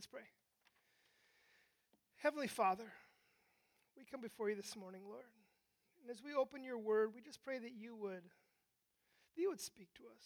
[0.00, 0.32] Let's pray.
[2.22, 2.90] Heavenly Father,
[3.98, 5.26] we come before you this morning, Lord.
[6.00, 9.60] And as we open your word, we just pray that you would that you would
[9.60, 10.24] speak to us.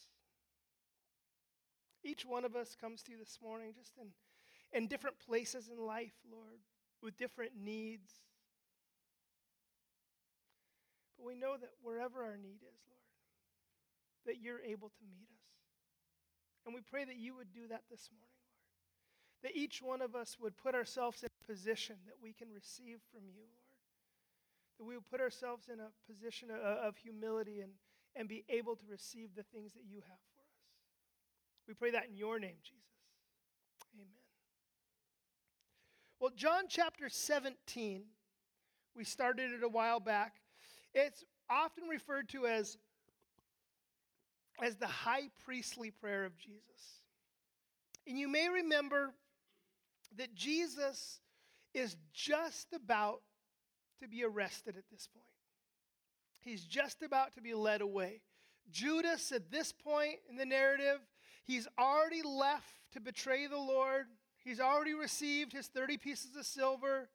[2.05, 4.11] Each one of us comes to you this morning just in,
[4.73, 6.61] in different places in life, Lord,
[7.02, 8.12] with different needs.
[11.18, 15.50] But we know that wherever our need is, Lord, that you're able to meet us.
[16.64, 18.44] And we pray that you would do that this morning.
[19.45, 22.98] That each one of us would put ourselves in a position that we can receive
[23.12, 24.79] from you, Lord.
[24.79, 27.71] That we would put ourselves in a position of, of humility and,
[28.16, 30.55] and be able to receive the things that you have for us.
[31.69, 32.80] We pray that in your name, Jesus.
[33.95, 34.09] Amen.
[36.19, 38.02] Well, John chapter 17,
[38.97, 40.37] we started it a while back.
[40.95, 42.79] It's often referred to as,
[44.63, 47.02] as the high priestly prayer of Jesus.
[48.07, 49.13] And you may remember
[50.18, 51.20] that Jesus
[51.74, 53.20] is just about
[54.01, 55.26] to be arrested at this point.
[56.40, 58.21] He's just about to be led away.
[58.71, 61.01] Judas, at this point in the narrative,
[61.45, 64.06] he's already left to betray the Lord.
[64.44, 67.09] He's already received his 30 pieces of silver.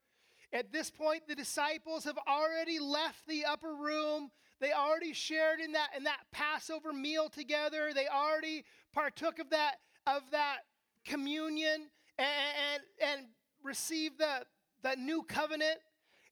[0.51, 4.31] At this point, the disciples have already left the upper room.
[4.59, 7.91] They already shared in that, in that Passover meal together.
[7.93, 9.75] They already partook of that,
[10.07, 10.57] of that
[11.05, 11.89] communion
[12.19, 12.27] and,
[12.73, 13.27] and, and
[13.63, 14.45] received the,
[14.83, 15.79] the new covenant.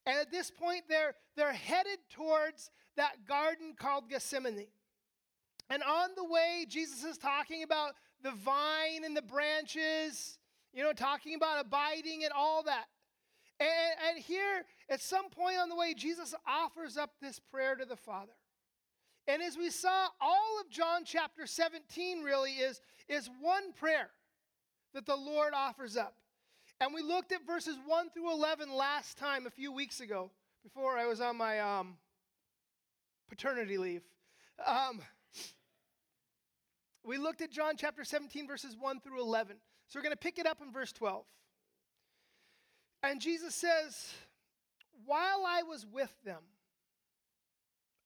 [0.05, 4.67] And at this point, they're, they're headed towards that garden called Gethsemane.
[5.69, 10.37] And on the way, Jesus is talking about the vine and the branches,
[10.73, 12.85] you know, talking about abiding and all that.
[13.59, 13.69] And,
[14.09, 17.95] and here, at some point on the way, Jesus offers up this prayer to the
[17.95, 18.33] Father.
[19.27, 24.09] And as we saw, all of John chapter 17 really is, is one prayer
[24.93, 26.15] that the Lord offers up.
[26.79, 30.31] And we looked at verses 1 through 11 last time, a few weeks ago,
[30.63, 31.97] before I was on my um,
[33.29, 34.03] paternity leave.
[34.65, 35.01] Um,
[37.03, 39.57] we looked at John chapter 17, verses 1 through 11.
[39.87, 41.23] So we're going to pick it up in verse 12.
[43.03, 44.11] And Jesus says,
[45.05, 46.41] While I was with them,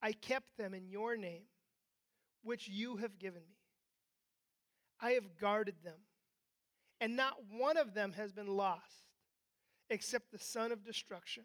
[0.02, 1.44] I kept them in your name,
[2.44, 3.56] which you have given me.
[5.02, 5.98] I have guarded them,
[7.02, 9.08] and not one of them has been lost,
[9.90, 11.44] except the son of destruction,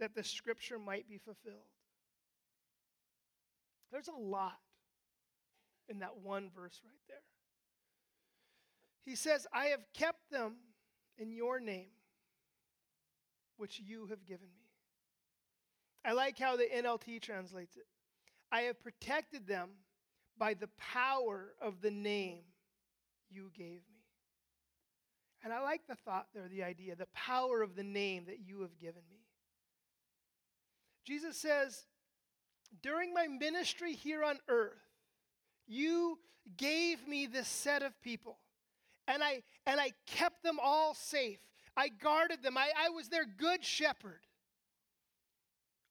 [0.00, 1.70] that the scripture might be fulfilled.
[3.92, 4.58] There's a lot
[5.88, 7.16] in that one verse right there.
[9.04, 10.56] He says, I have kept them
[11.16, 11.90] in your name
[13.56, 14.64] which you have given me.
[16.04, 17.86] I like how the NLT translates it.
[18.50, 19.70] I have protected them
[20.36, 22.42] by the power of the name
[23.30, 23.93] you gave me.
[25.44, 28.62] And I like the thought there, the idea, the power of the name that you
[28.62, 29.18] have given me.
[31.04, 31.84] Jesus says,
[32.82, 34.72] during my ministry here on earth,
[35.66, 36.18] you
[36.56, 38.38] gave me this set of people,
[39.06, 41.38] and I, and I kept them all safe.
[41.76, 42.56] I guarded them.
[42.56, 44.20] I, I was their good shepherd.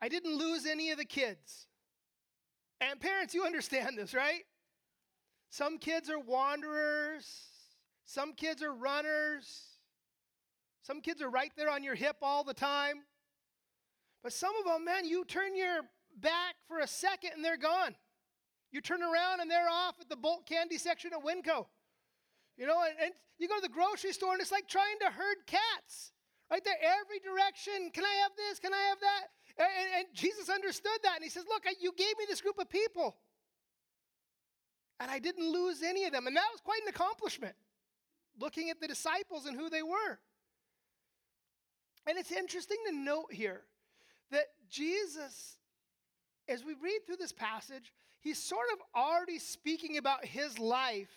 [0.02, 1.68] I didn't lose any of the kids.
[2.82, 4.44] And parents, you understand this, right?
[5.50, 7.28] Some kids are wanderers,
[8.06, 9.62] some kids are runners,
[10.82, 13.04] some kids are right there on your hip all the time.
[14.22, 15.82] But some of them, man, you turn your
[16.20, 17.96] back for a second and they're gone.
[18.72, 21.68] You turn around and they're off at the Bolt candy section at Winco.
[22.58, 25.12] You know, and, and you go to the grocery store and it's like trying to
[25.12, 26.12] herd cats.
[26.52, 27.90] Right there, every direction.
[27.94, 28.60] Can I have this?
[28.60, 29.24] Can I have that?
[29.58, 31.16] And, and, and Jesus understood that.
[31.16, 33.18] And he says, Look, you gave me this group of people.
[35.00, 36.28] And I didn't lose any of them.
[36.28, 37.56] And that was quite an accomplishment,
[38.40, 40.20] looking at the disciples and who they were.
[42.08, 43.62] And it's interesting to note here
[44.32, 45.58] that Jesus,
[46.48, 51.12] as we read through this passage, he's sort of already speaking about his life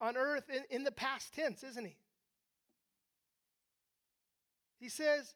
[0.00, 1.96] on earth in, in the past tense, isn't he?
[4.78, 5.34] He says,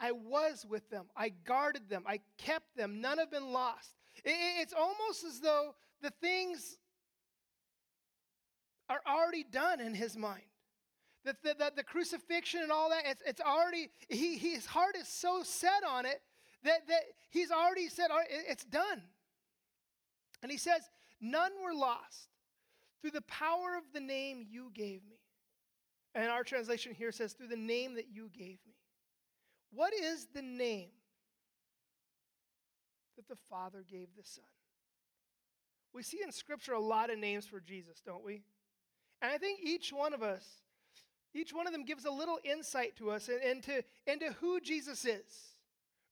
[0.00, 1.06] I was with them.
[1.16, 2.04] I guarded them.
[2.06, 3.00] I kept them.
[3.00, 3.96] None have been lost.
[4.24, 6.78] It, it's almost as though the things
[8.88, 10.42] are already done in his mind.
[11.24, 15.08] That the, the, the, crucifixion and all that, it's, it's already, he, his heart is
[15.08, 16.22] so set on it
[16.62, 19.02] that, that he's already said, it's done.
[20.42, 20.82] And he says,
[21.20, 22.28] none were lost
[23.02, 25.18] through the power of the name you gave me.
[26.14, 28.74] And our translation here says, through the name that you gave me.
[29.70, 30.90] What is the name
[33.16, 34.44] that the Father gave the Son?
[35.92, 38.42] We see in Scripture a lot of names for Jesus, don't we?
[39.20, 40.44] And I think each one of us
[41.34, 45.56] Each one of them gives a little insight to us into, into who Jesus is.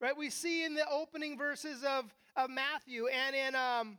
[0.00, 0.16] Right?
[0.16, 3.98] We see in the opening verses of, of Matthew and in um,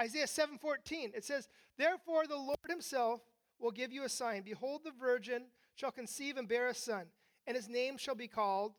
[0.00, 3.20] Isaiah 7:14, it says, Therefore the Lord himself
[3.58, 4.42] will give you a sign.
[4.42, 7.06] Behold, the virgin shall conceive and bear a son,
[7.46, 8.74] and his name shall be called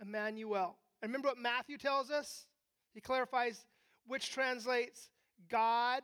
[0.00, 0.76] Emmanuel.
[1.00, 2.46] And remember what Matthew tells us?
[2.92, 3.64] He clarifies
[4.06, 5.10] which translates
[5.48, 6.02] God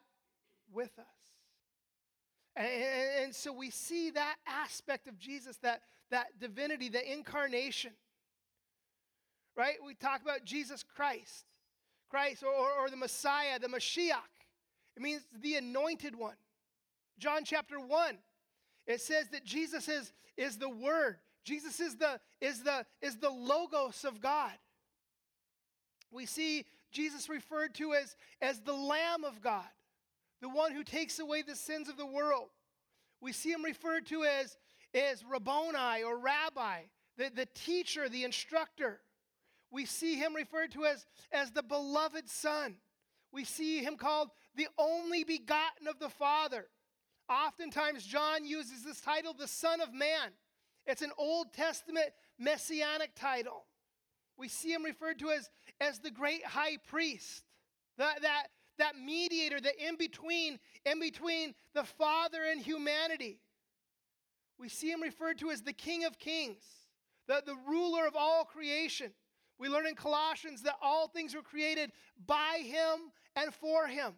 [0.72, 1.21] with us.
[2.54, 2.68] And,
[3.24, 7.92] and, so we see that aspect of Jesus, that, that divinity, the incarnation.
[9.56, 9.76] Right?
[9.84, 11.46] We talk about Jesus Christ,
[12.10, 14.20] Christ, or, or, or the Messiah, the Mashiach.
[14.96, 16.36] It means the anointed one.
[17.18, 18.18] John chapter 1,
[18.86, 21.18] it says that Jesus is, is the Word.
[21.44, 24.52] Jesus is the, is, the, is the Logos of God.
[26.10, 29.64] We see Jesus referred to as, as the Lamb of God,
[30.42, 32.48] the one who takes away the sins of the world.
[33.20, 34.58] We see him referred to as,
[34.92, 36.80] as Rabboni or Rabbi,
[37.16, 39.00] the, the teacher, the instructor.
[39.70, 42.74] We see him referred to as, as the beloved Son.
[43.32, 46.66] We see him called the only begotten of the Father.
[47.30, 50.32] Oftentimes, John uses this title, the Son of Man.
[50.86, 53.64] It's an Old Testament messianic title.
[54.36, 55.48] We see him referred to as,
[55.80, 57.44] as the great high priest,
[57.96, 58.48] that, that,
[58.82, 63.38] that mediator, the in between, in between the Father and humanity.
[64.58, 66.64] We see him referred to as the King of Kings,
[67.28, 69.12] the, the ruler of all creation.
[69.58, 71.92] We learn in Colossians that all things were created
[72.26, 74.14] by him and for him.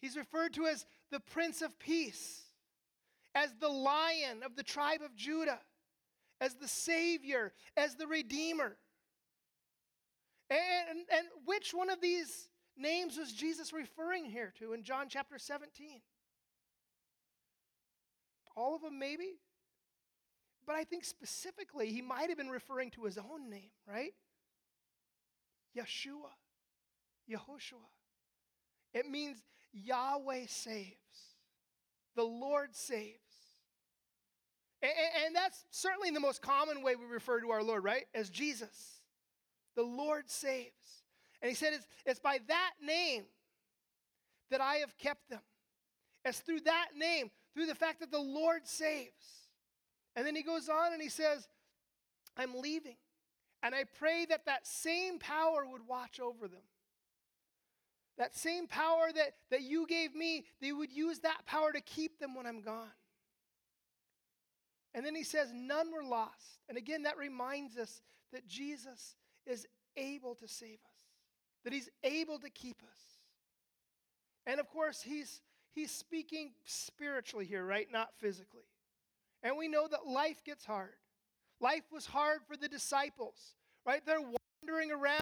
[0.00, 2.44] He's referred to as the Prince of Peace,
[3.34, 5.60] as the Lion of the tribe of Judah,
[6.40, 8.78] as the Savior, as the Redeemer.
[10.48, 12.47] And, and which one of these
[12.78, 16.00] names was Jesus referring here to in John chapter 17?
[18.56, 19.38] All of them, maybe?
[20.66, 24.12] But I think specifically he might have been referring to his own name, right?
[25.76, 26.32] Yeshua,
[27.30, 27.88] Yehoshua.
[28.92, 29.42] It means
[29.72, 30.96] Yahweh saves,
[32.16, 33.18] the Lord saves.
[34.82, 34.92] And,
[35.26, 38.04] and, that's certainly the most common way we refer to our Lord, right?
[38.14, 39.00] As Jesus.
[39.74, 41.02] The Lord saves.
[41.40, 43.24] And he said, it's, it's by that name
[44.50, 45.40] that I have kept them.
[46.24, 49.48] It's through that name, through the fact that the Lord saves.
[50.16, 51.46] And then he goes on and he says,
[52.36, 52.96] I'm leaving.
[53.62, 56.62] And I pray that that same power would watch over them.
[58.16, 62.18] That same power that, that you gave me, they would use that power to keep
[62.18, 62.90] them when I'm gone.
[64.94, 66.58] And then he says, None were lost.
[66.68, 68.02] And again, that reminds us
[68.32, 69.14] that Jesus
[69.46, 70.87] is able to save us,
[71.64, 72.98] that he's able to keep us.
[74.46, 75.42] And of course, he's,
[75.74, 77.86] he's speaking spiritually here, right?
[77.92, 78.64] Not physically.
[79.42, 80.94] And we know that life gets hard.
[81.60, 84.04] Life was hard for the disciples, right?
[84.04, 85.20] They're wandering around.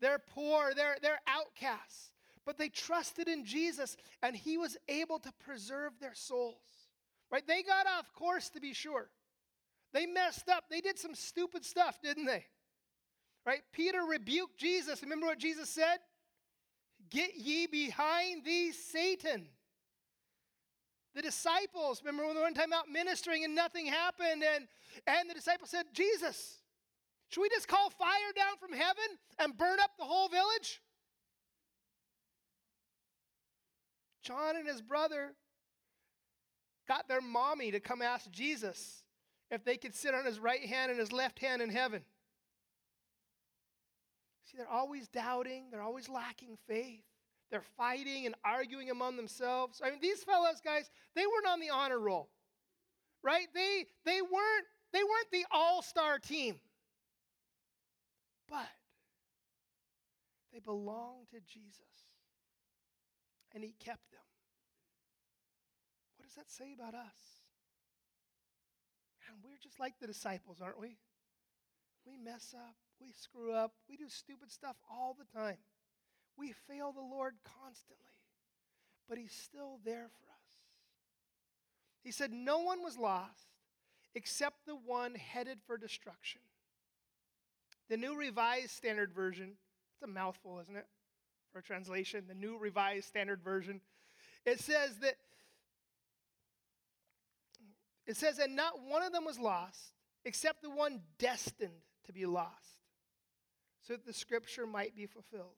[0.00, 0.74] They're poor.
[0.74, 2.12] They're, they're outcasts
[2.48, 6.54] but they trusted in Jesus and he was able to preserve their souls.
[7.30, 7.46] Right?
[7.46, 9.10] They got off course to be sure.
[9.92, 10.64] They messed up.
[10.70, 12.46] They did some stupid stuff, didn't they?
[13.48, 13.62] Right?
[13.72, 15.00] Peter rebuked Jesus.
[15.02, 16.00] Remember what Jesus said?
[17.08, 19.46] Get ye behind thee, Satan.
[21.14, 24.68] The disciples, remember when they were one time out ministering and nothing happened, and,
[25.06, 26.58] and the disciples said, Jesus,
[27.30, 30.82] should we just call fire down from heaven and burn up the whole village?
[34.22, 35.32] John and his brother
[36.86, 39.04] got their mommy to come ask Jesus
[39.50, 42.04] if they could sit on his right hand and his left hand in heaven.
[44.50, 47.04] See, they're always doubting, they're always lacking faith.
[47.50, 49.80] They're fighting and arguing among themselves.
[49.82, 52.28] I mean, these fellows, guys, they weren't on the honor roll.
[53.22, 53.46] Right?
[53.54, 56.56] They they weren't they weren't the all-star team.
[58.48, 58.68] But
[60.52, 61.82] they belonged to Jesus
[63.54, 64.20] and he kept them.
[66.16, 67.42] What does that say about us?
[69.28, 70.96] And we're just like the disciples, aren't we?
[72.06, 75.58] We mess up, we screw up, we do stupid stuff all the time.
[76.36, 78.04] We fail the Lord constantly,
[79.08, 80.56] but He's still there for us.
[82.02, 83.48] He said, No one was lost
[84.14, 86.40] except the one headed for destruction.
[87.88, 89.52] The New Revised Standard Version,
[89.94, 90.86] it's a mouthful, isn't it?
[91.52, 93.80] for a translation, the New Revised Standard Version.
[94.44, 95.14] It says that
[98.06, 99.92] it says, and not one of them was lost,
[100.24, 102.77] except the one destined to be lost,
[103.88, 105.56] so that the scripture might be fulfilled.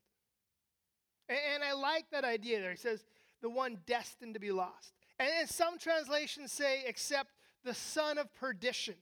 [1.29, 2.71] And, I like that idea there.
[2.71, 3.05] He says,
[3.43, 4.95] the one destined to be lost.
[5.19, 7.31] And, and some translations say, except
[7.65, 8.95] the son of perdition.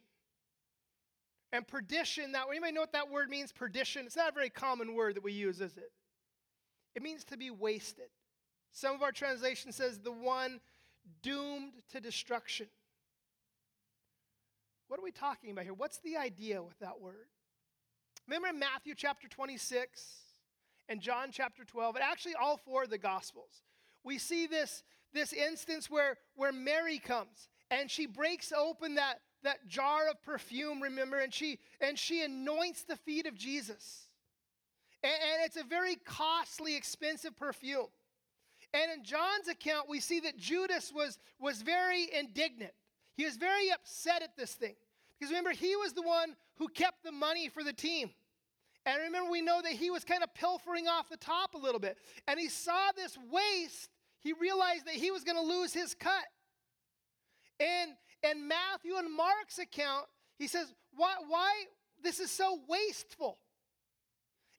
[1.53, 3.53] And perdition, that anybody know what that word means?
[3.53, 4.07] Perdition.
[4.07, 5.93] It's not a very common word that we use, is it?
[6.95, 8.09] It means to be wasted.
[8.73, 10.61] Some of our translation says the one
[11.23, 12.67] doomed to destruction.
[14.89, 15.75] What are we talking about here?
[15.75, 17.29] What's the idea with that word?
[18.29, 20.07] Remember Matthew chapter 26
[20.91, 23.63] and John chapter 12, and actually all four of the Gospels,
[24.05, 24.83] we see this,
[25.15, 30.83] this instance where, where Mary comes and she breaks open that, that jar of perfume,
[30.83, 34.09] remember, and she, and she anoints the feet of Jesus.
[35.03, 37.89] And, and it's a very costly, expensive perfume.
[38.75, 42.73] And in John's account, we see that Judas was, was very indignant.
[43.17, 44.77] He was very upset at this thing.
[45.19, 48.11] Because remember, he was the one who kept the money for the team.
[48.87, 51.81] And remember, we know that he was kind of pilfering off the top a little
[51.81, 51.99] bit.
[52.27, 53.91] And he saw this waste.
[54.21, 56.25] He realized that he was going to lose his cut.
[57.61, 60.07] And in Matthew and Mark's account,
[60.39, 61.53] he says, why, why
[62.03, 63.39] this is so wasteful?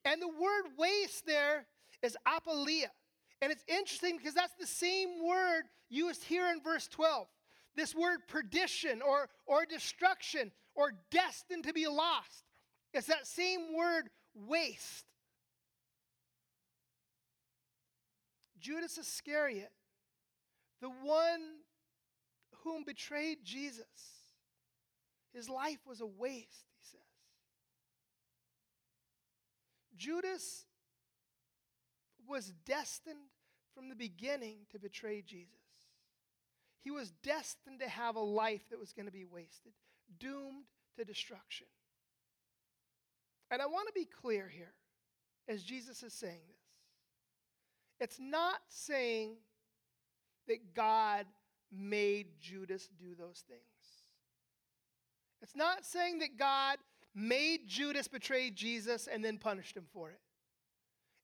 [0.05, 1.65] And the word waste there
[2.03, 2.89] is apoleia.
[3.41, 7.27] And it's interesting because that's the same word used here in verse 12.
[7.79, 12.43] This word perdition or, or destruction or destined to be lost.
[12.93, 15.05] It's that same word waste.
[18.59, 19.71] Judas Iscariot,
[20.81, 21.39] the one
[22.65, 23.85] whom betrayed Jesus,
[25.33, 26.99] his life was a waste, he says.
[29.95, 30.65] Judas
[32.27, 33.29] was destined
[33.73, 35.58] from the beginning to betray Jesus.
[36.83, 39.73] He was destined to have a life that was going to be wasted,
[40.19, 40.65] doomed
[40.97, 41.67] to destruction.
[43.51, 44.73] And I want to be clear here
[45.47, 46.57] as Jesus is saying this.
[47.99, 49.35] It's not saying
[50.47, 51.25] that God
[51.71, 53.61] made Judas do those things.
[55.41, 56.77] It's not saying that God
[57.15, 60.19] made Judas betray Jesus and then punished him for it.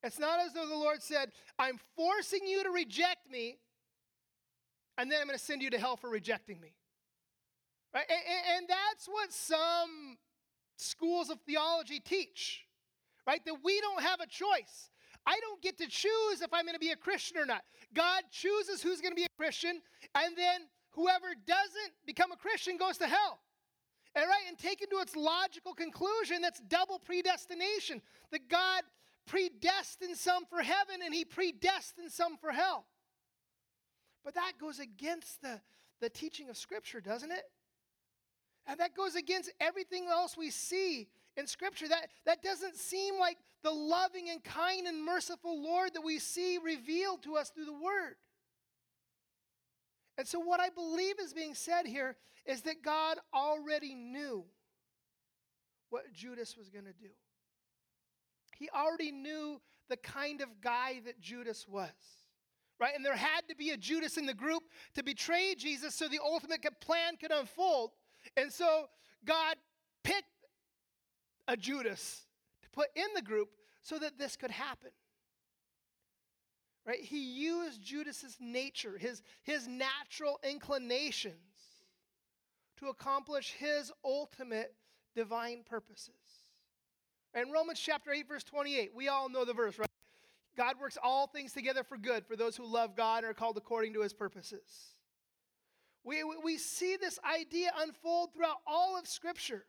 [0.03, 3.57] It's not as though the Lord said, I'm forcing you to reject me,
[4.97, 6.73] and then I'm going to send you to hell for rejecting me.
[7.93, 8.05] Right?
[8.09, 10.17] And, and, that's what some
[10.75, 12.65] schools of theology teach,
[13.25, 13.39] right?
[13.45, 14.89] That we don't have a choice.
[15.25, 17.63] I don't get to choose if I'm going to be a Christian or not.
[17.93, 19.81] God chooses who's going to be a Christian,
[20.13, 20.61] and then
[20.91, 23.39] whoever doesn't become a Christian goes to hell.
[24.13, 28.01] And right, and taken to its logical conclusion, that's double predestination.
[28.31, 28.83] That God
[29.25, 32.85] predestined some for heaven and he predestined some for hell.
[34.25, 35.62] But that goes against the,
[36.01, 37.44] the teaching of Scripture, doesn't it?
[38.67, 41.88] And that goes against everything else we see in Scripture.
[41.88, 46.58] That, that doesn't seem like the loving and kind and merciful Lord that we see
[46.58, 48.15] revealed to us through the Word.
[50.17, 52.15] And so, what I believe is being said here
[52.46, 54.46] is that God already knew
[55.89, 57.10] what Judas was going to do.
[58.58, 61.89] He already knew the kind of guy that Judas was.
[62.79, 62.94] Right?
[62.96, 64.63] And there had to be a Judas in the group
[64.96, 67.91] to betray Jesus so the ultimate plan could unfold.
[68.36, 68.88] And so
[69.24, 69.55] God
[70.03, 70.25] picked
[71.48, 72.25] a Judas
[72.63, 73.50] to put in the group
[73.82, 74.91] so that this could happen.
[76.86, 77.01] Right?
[77.01, 81.34] He used Judas's nature, his, his natural inclinations
[82.77, 84.74] to accomplish his ultimate
[85.15, 86.13] divine purposes.
[87.34, 89.89] In Romans chapter 8, verse 28, we all know the verse, right?
[90.55, 93.57] God works all things together for good for those who love God and are called
[93.57, 94.62] according to his purposes.
[96.03, 99.65] We, we see this idea unfold throughout all of Scripture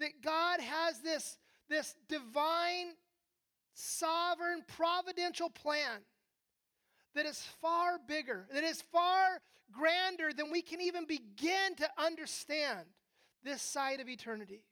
[0.00, 1.36] that God has this,
[1.68, 2.94] this divine,
[3.74, 6.00] sovereign, providential plan
[7.14, 12.86] that is far bigger, that is far grander than we can even begin to understand
[13.44, 14.62] this side of eternity.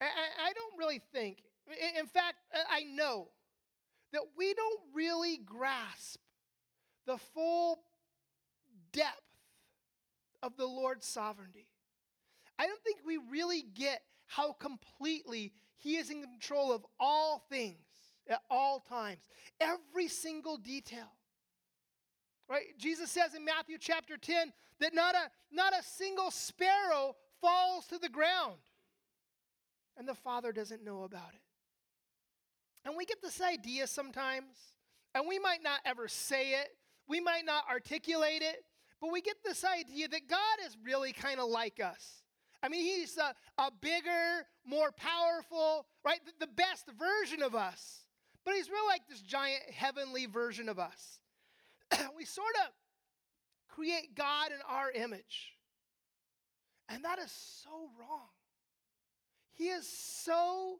[0.00, 0.06] I,
[0.48, 1.38] I don't really think,
[1.98, 2.36] in fact,
[2.70, 3.28] I know
[4.12, 6.20] that we don't really grasp
[7.06, 7.82] the full
[8.92, 9.22] depth
[10.42, 11.66] of the Lord's sovereignty.
[12.58, 17.76] I don't think we really get how completely He is in control of all things
[18.28, 19.26] at all times,
[19.60, 21.10] every single detail.
[22.48, 22.66] Right?
[22.78, 27.98] Jesus says in Matthew chapter 10 that not a, not a single sparrow falls to
[27.98, 28.58] the ground
[29.96, 31.40] and the Father doesn't know about it.
[32.84, 34.56] And we get this idea sometimes,
[35.14, 36.68] and we might not ever say it,
[37.08, 38.64] we might not articulate it,
[39.00, 42.22] but we get this idea that God is really kind of like us.
[42.62, 46.20] I mean, He's a, a bigger, more powerful, right?
[46.24, 48.06] The, the best version of us.
[48.44, 51.20] But He's really like this giant heavenly version of us.
[52.16, 52.72] we sort of
[53.68, 55.52] create God in our image.
[56.88, 58.28] And that is so wrong.
[59.54, 60.78] He is so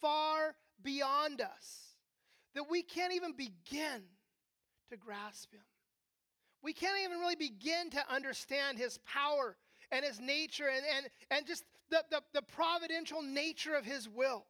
[0.00, 1.94] far beyond us
[2.54, 4.02] that we can't even begin
[4.90, 5.60] to grasp him.
[6.62, 9.56] We can't even really begin to understand his power
[9.90, 14.44] and his nature and, and, and just the, the, the providential nature of his will.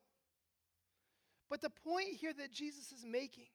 [1.48, 3.46] But the point here that Jesus is making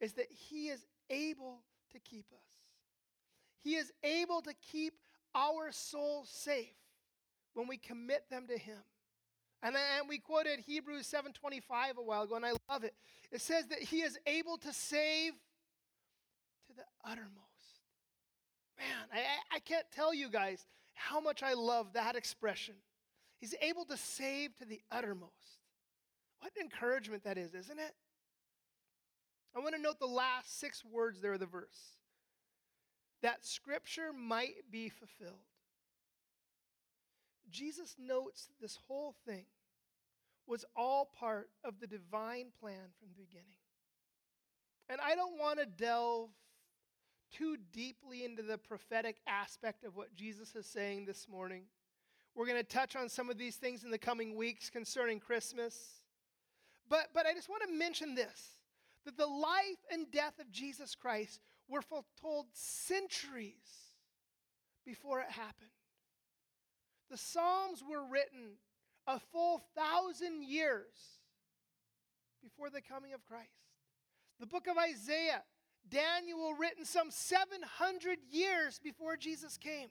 [0.00, 2.38] is that he is able to keep us.
[3.62, 4.94] He is able to keep
[5.34, 6.74] our souls safe
[7.54, 8.78] when we commit them to him.
[9.62, 12.94] And, and we quoted Hebrews 7:25 a while ago, and I love it.
[13.30, 15.32] It says that he is able to save
[16.66, 17.30] to the uttermost.
[18.78, 22.74] Man, I, I can't tell you guys how much I love that expression.
[23.38, 25.60] He's able to save to the uttermost.
[26.40, 27.94] What encouragement that is, isn't it?
[29.54, 31.96] I want to note the last six words there of the verse
[33.22, 35.38] that scripture might be fulfilled.
[37.50, 39.44] Jesus notes this whole thing
[40.46, 43.58] was all part of the divine plan from the beginning.
[44.88, 46.30] And I don't want to delve
[47.32, 51.62] too deeply into the prophetic aspect of what Jesus is saying this morning.
[52.34, 56.02] We're going to touch on some of these things in the coming weeks concerning Christmas.
[56.88, 58.58] But, but I just want to mention this
[59.04, 63.90] that the life and death of Jesus Christ were foretold centuries
[64.84, 65.70] before it happened.
[67.10, 68.56] The Psalms were written
[69.06, 71.20] a full thousand years
[72.42, 73.48] before the coming of Christ.
[74.40, 75.42] The book of Isaiah,
[75.88, 79.88] Daniel written some 700 years before Jesus came.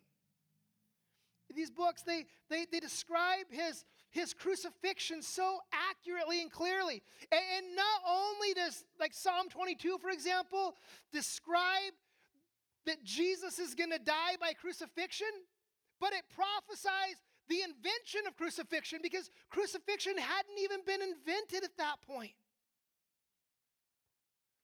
[1.54, 5.60] These books, they, they, they describe his, his crucifixion so
[5.92, 7.04] accurately and clearly.
[7.32, 10.76] And, and not only does, like Psalm 22, for example,
[11.12, 11.94] describe
[12.86, 15.28] that Jesus is going to die by crucifixion,
[16.02, 21.98] but it prophesies the invention of crucifixion because crucifixion hadn't even been invented at that
[22.06, 22.34] point.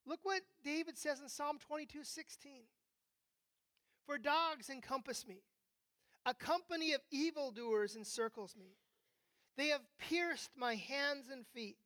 [0.04, 2.62] Look what David says in Psalm 22 16.
[4.04, 5.42] For dogs encompass me,
[6.26, 8.76] a company of evildoers encircles me.
[9.56, 11.76] They have pierced my hands and feet.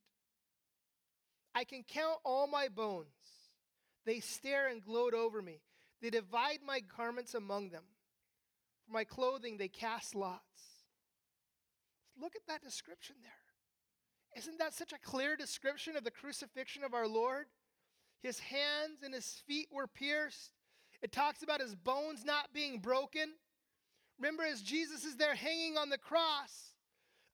[1.55, 3.07] I can count all my bones.
[4.07, 5.61] They stare and gloat over me.
[6.01, 7.83] They divide my garments among them.
[8.93, 10.43] For my clothing, they cast lots.
[12.21, 13.33] Look at that description there.
[14.37, 17.47] Isn't that such a clear description of the crucifixion of our Lord?
[18.23, 20.53] His hands and his feet were pierced.
[21.01, 23.33] It talks about his bones not being broken.
[24.19, 26.75] Remember, as Jesus is there hanging on the cross,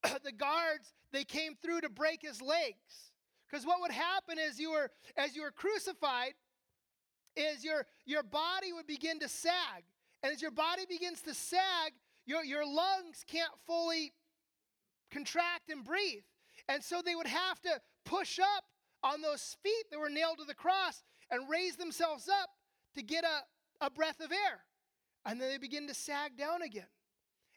[0.23, 3.11] the guards they came through to break his legs.
[3.51, 6.35] Because what would happen is you were as you were crucified,
[7.35, 9.83] is your your body would begin to sag.
[10.23, 11.93] And as your body begins to sag,
[12.27, 14.13] your, your lungs can't fully
[15.11, 16.23] contract and breathe.
[16.69, 18.65] And so they would have to push up
[19.03, 22.51] on those feet that were nailed to the cross and raise themselves up
[22.97, 24.61] to get a, a breath of air.
[25.25, 26.89] And then they begin to sag down again.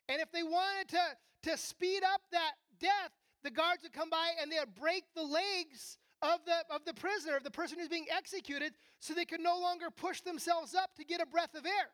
[0.07, 3.11] And if they wanted to, to speed up that death,
[3.43, 6.93] the guards would come by and they would break the legs of the, of the
[6.93, 10.95] prisoner, of the person who's being executed, so they could no longer push themselves up
[10.95, 11.89] to get a breath of air.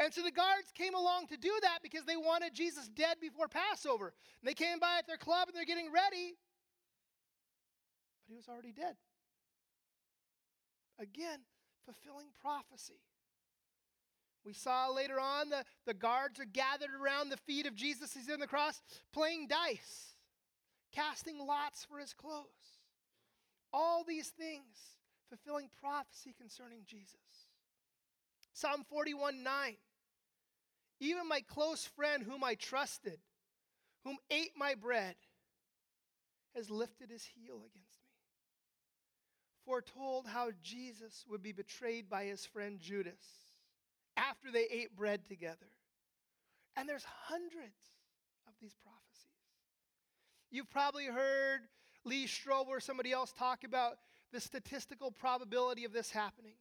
[0.00, 3.48] And so the guards came along to do that because they wanted Jesus dead before
[3.48, 4.14] Passover.
[4.40, 6.36] And they came by at their club and they're getting ready,
[8.26, 8.96] but he was already dead.
[10.98, 11.40] Again,
[11.84, 13.02] fulfilling prophecy.
[14.42, 18.14] We saw later on the, the guards are gathered around the feet of Jesus.
[18.14, 18.80] He's in the cross
[19.12, 20.14] playing dice,
[20.94, 22.46] casting lots for his clothes.
[23.70, 24.96] All these things
[25.28, 27.18] fulfilling prophecy concerning Jesus.
[28.54, 29.76] Psalm 41 9.
[31.00, 33.18] Even my close friend, whom I trusted,
[34.04, 35.16] whom ate my bread,
[36.54, 38.10] has lifted his heel against me.
[39.64, 43.24] Foretold how Jesus would be betrayed by his friend Judas
[44.16, 45.70] after they ate bread together.
[46.76, 47.78] And there's hundreds
[48.46, 49.00] of these prophecies.
[50.50, 51.60] You've probably heard
[52.04, 53.98] Lee Strobel or somebody else talk about
[54.32, 56.54] the statistical probability of this happening.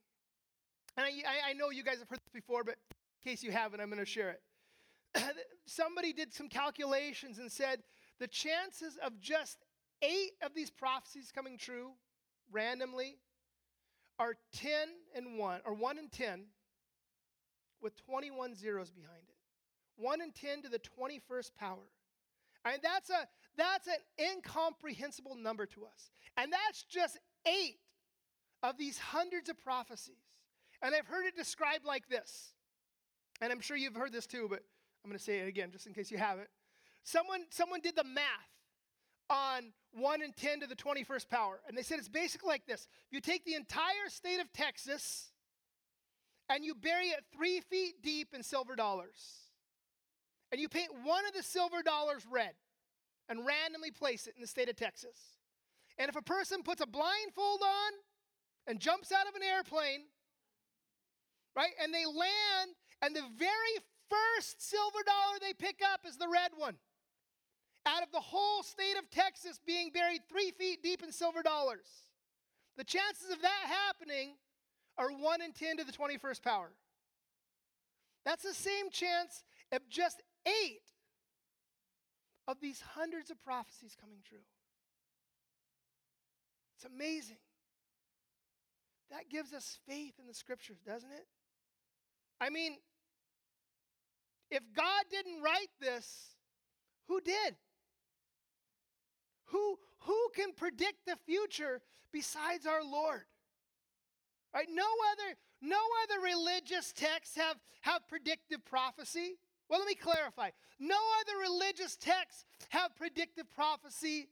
[0.97, 2.75] And I, I, know you guys have heard this before, but
[3.24, 4.42] in case you haven't, I'm going to share it.
[5.66, 7.84] Somebody did some calculations and said
[8.20, 9.58] the chances of just
[10.02, 11.92] eight of these prophecies coming true
[12.52, 13.18] randomly
[14.20, 14.72] are 10
[15.16, 16.46] and 1, or 1 and 10,
[17.82, 19.36] with 21 zeros behind it.
[20.02, 21.78] 1 and 10 to the 21st power.
[22.66, 23.28] Mean, that's, a,
[23.58, 26.12] that's an incomprehensible number to us.
[26.38, 27.80] And that's just eight
[28.62, 30.16] of these hundreds of prophecies.
[30.82, 32.54] And I've heard it described like this
[33.41, 34.60] and I'm sure you've heard this too, but
[35.04, 36.49] I'm going to say it again just in case you haven't.
[37.04, 38.25] Someone, someone did the math
[39.30, 41.62] on 1 and 10 to the 21st power.
[41.67, 45.32] And they said it's basically like this you take the entire state of Texas
[46.49, 49.52] and you bury it three feet deep in silver dollars.
[50.52, 52.54] And you paint one of the silver dollars red
[53.30, 55.38] and randomly place it in the state of Texas.
[55.99, 57.91] And if a person puts a blindfold on
[58.65, 60.02] and jumps out of an airplane,
[61.56, 62.71] right, and they land,
[63.02, 63.76] and the very
[64.10, 66.76] first silver dollar they pick up is the red one.
[67.86, 71.88] Out of the whole state of Texas being buried three feet deep in silver dollars,
[72.78, 74.36] the chances of that happening
[74.98, 76.72] are 1 in 10 to the 21st power.
[78.26, 80.82] That's the same chance of just eight
[82.48, 84.46] of these hundreds of prophecies coming true.
[86.76, 87.38] It's amazing.
[89.12, 91.28] That gives us faith in the scriptures, doesn't it?
[92.42, 92.78] I mean,
[94.52, 96.36] if God didn't write this,
[97.08, 97.56] who did?
[99.46, 101.82] Who, who can predict the future
[102.12, 103.24] besides our Lord?
[104.54, 104.68] Right?
[104.72, 109.38] No other, no other religious texts have, have predictive prophecy.
[109.70, 110.50] Well, let me clarify.
[110.80, 114.30] No other religious texts have predictive prophecy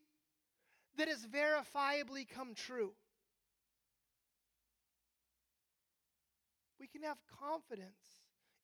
[0.97, 2.93] that has verifiably come true.
[6.79, 8.16] We can have confidence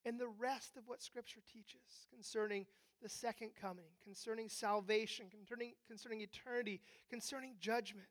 [0.04, 2.66] in the rest of what Scripture teaches concerning
[3.02, 8.08] the second coming, concerning salvation, concerning, concerning eternity, concerning judgment,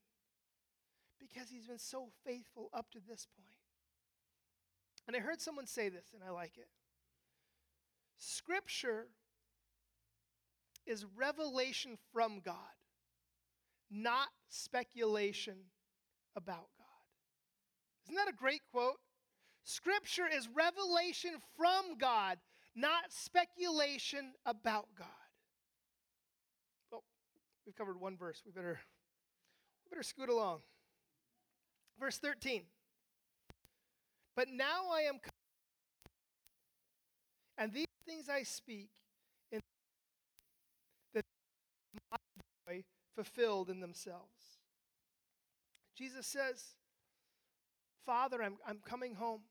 [1.20, 3.58] because He's been so faithful up to this point.
[5.08, 6.68] And I heard someone say this, and I like it.
[8.18, 9.08] Scripture
[10.86, 12.56] is revelation from God,
[13.90, 15.56] not speculation
[16.36, 16.88] about God.
[18.06, 19.00] Isn't that a great quote?
[19.64, 22.38] Scripture is revelation from God,
[22.76, 25.08] not speculation about God.
[26.92, 27.04] Well,
[27.66, 28.42] we've covered one verse.
[28.46, 28.80] We better,
[29.86, 30.60] we better scoot along.
[32.00, 32.64] Verse 13.
[34.36, 35.32] But now I am come,
[37.58, 38.90] and these things I speak
[39.52, 39.60] in
[41.14, 41.24] that
[42.12, 42.18] my
[42.68, 42.84] joy
[43.16, 44.58] fulfilled in themselves.
[45.96, 46.76] Jesus says,
[48.06, 49.42] Father, I'm, I'm coming home.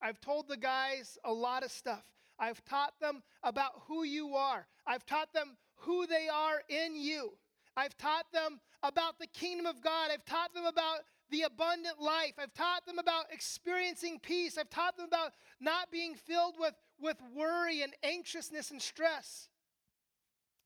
[0.00, 2.04] I've told the guys a lot of stuff.
[2.38, 4.66] I've taught them about who you are.
[4.86, 7.32] I've taught them who they are in you.
[7.76, 10.10] I've taught them about the kingdom of God.
[10.12, 12.34] I've taught them about the abundant life.
[12.38, 14.56] I've taught them about experiencing peace.
[14.56, 19.48] I've taught them about not being filled with, with worry and anxiousness and stress.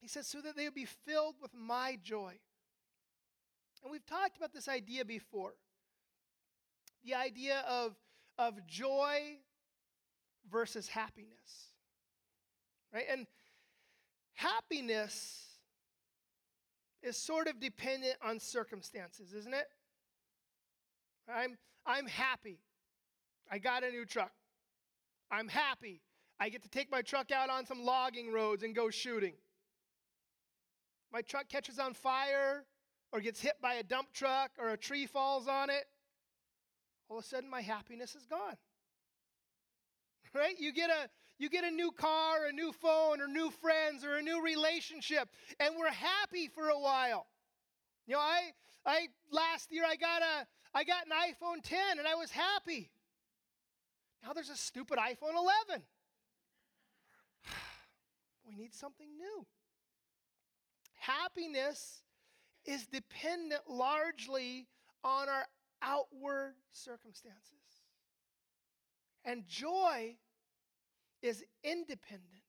[0.00, 2.34] He says, so that they would be filled with my joy.
[3.82, 5.54] And we've talked about this idea before
[7.04, 7.96] the idea of,
[8.48, 9.38] of joy
[10.50, 11.70] versus happiness.
[12.92, 13.04] Right?
[13.10, 13.26] And
[14.34, 15.46] happiness
[17.02, 19.66] is sort of dependent on circumstances, isn't it?
[21.32, 22.58] I'm, I'm happy.
[23.50, 24.32] I got a new truck.
[25.30, 26.00] I'm happy.
[26.40, 29.34] I get to take my truck out on some logging roads and go shooting.
[31.12, 32.64] My truck catches on fire
[33.12, 35.84] or gets hit by a dump truck or a tree falls on it.
[37.12, 38.56] All of a sudden, my happiness is gone.
[40.32, 40.58] Right?
[40.58, 44.16] You get a you get a new car, a new phone, or new friends, or
[44.16, 45.28] a new relationship,
[45.60, 47.26] and we're happy for a while.
[48.06, 48.52] You know, I
[48.86, 52.90] I last year I got a I got an iPhone 10 and I was happy.
[54.24, 55.36] Now there's a stupid iPhone
[55.68, 55.82] 11.
[58.48, 59.44] we need something new.
[60.94, 62.04] Happiness
[62.64, 64.66] is dependent largely
[65.04, 65.44] on our
[65.82, 67.58] outward circumstances.
[69.24, 70.16] And joy
[71.22, 72.42] is independent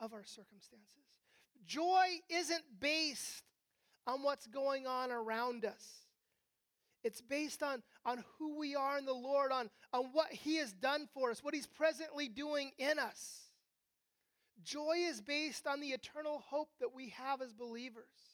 [0.00, 1.04] of our circumstances.
[1.66, 3.44] Joy isn't based
[4.06, 6.04] on what's going on around us.
[7.02, 10.72] It's based on, on who we are in the Lord, on, on what He has
[10.72, 13.42] done for us, what He's presently doing in us.
[14.62, 18.33] Joy is based on the eternal hope that we have as believers.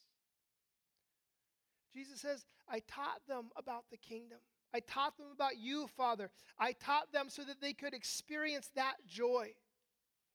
[1.93, 4.39] Jesus says, I taught them about the kingdom.
[4.73, 6.31] I taught them about you, Father.
[6.59, 9.53] I taught them so that they could experience that joy,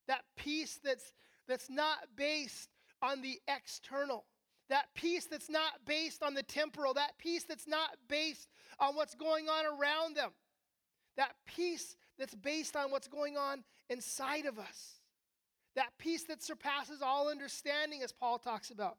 [0.07, 1.13] that peace that's,
[1.47, 2.69] that's not based
[3.01, 4.25] on the external,
[4.69, 9.15] that peace that's not based on the temporal, that peace that's not based on what's
[9.15, 10.31] going on around them,
[11.15, 14.99] that peace that's based on what's going on inside of us,
[15.75, 18.97] that peace that surpasses all understanding, as Paul talks about.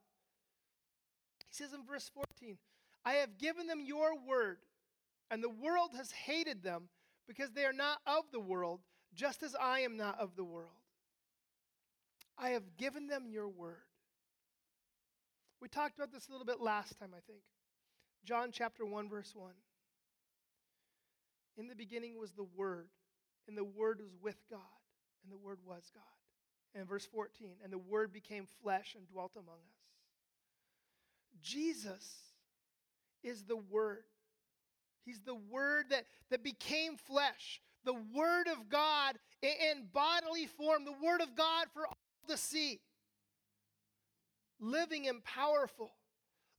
[1.48, 2.58] He says in verse 14,
[3.04, 4.58] I have given them your word,
[5.30, 6.88] and the world has hated them
[7.26, 8.80] because they are not of the world,
[9.14, 10.70] just as I am not of the world.
[12.38, 13.82] I have given them your word.
[15.60, 17.40] We talked about this a little bit last time, I think.
[18.24, 19.52] John chapter 1, verse 1.
[21.58, 22.88] In the beginning was the Word,
[23.48, 24.60] and the Word was with God,
[25.22, 26.02] and the Word was God.
[26.78, 29.85] And verse 14, and the Word became flesh and dwelt among us.
[31.42, 32.14] Jesus
[33.22, 34.04] is the Word.
[35.04, 40.92] He's the Word that, that became flesh, the Word of God in, bodily form, the
[40.92, 41.96] Word of God for all
[42.28, 42.80] to see,
[44.58, 45.90] living and powerful,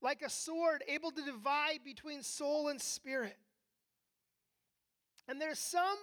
[0.02, 3.38] like a sword able to divide between soul and spirit.
[5.28, 5.98] And there's some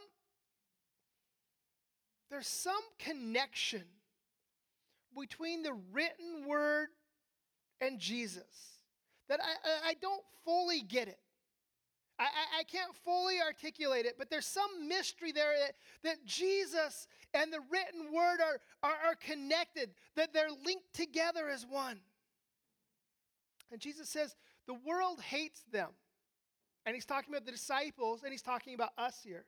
[2.30, 3.84] there's some connection
[5.16, 6.88] between the written word
[7.80, 8.74] and Jesus
[9.28, 11.18] that I, I don't fully get it.
[12.18, 12.26] I,
[12.60, 17.58] I, can't fully articulate it, but there's some mystery there that, that Jesus and the
[17.72, 21.98] written word are, are, are connected, that they're linked together as one.
[23.72, 24.36] And Jesus says,
[24.68, 25.88] the world hates them.
[26.86, 29.46] And he's talking about the disciples, and he's talking about us here.